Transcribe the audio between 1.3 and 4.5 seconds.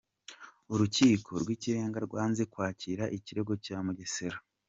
rw’Ikirenga rwanze kwakira ikirego cya Mugesera